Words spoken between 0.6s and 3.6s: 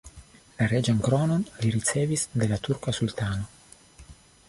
La reĝan kronon li ricevis de la turka sultano.